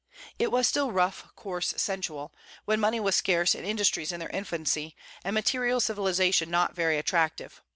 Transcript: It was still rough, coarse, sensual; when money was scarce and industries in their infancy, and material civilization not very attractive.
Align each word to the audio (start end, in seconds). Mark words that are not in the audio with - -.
It 0.39 0.51
was 0.51 0.65
still 0.67 0.91
rough, 0.91 1.25
coarse, 1.35 1.75
sensual; 1.77 2.33
when 2.65 2.79
money 2.79 2.99
was 2.99 3.15
scarce 3.15 3.53
and 3.53 3.63
industries 3.63 4.11
in 4.11 4.19
their 4.19 4.29
infancy, 4.29 4.95
and 5.23 5.35
material 5.35 5.79
civilization 5.79 6.49
not 6.49 6.73
very 6.73 6.97
attractive. 6.97 7.61